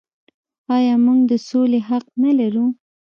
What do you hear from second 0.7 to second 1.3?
آیا موږ